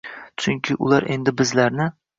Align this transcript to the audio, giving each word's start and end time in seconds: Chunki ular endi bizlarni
Chunki 0.45 0.77
ular 0.87 1.07
endi 1.19 1.37
bizlarni 1.43 1.91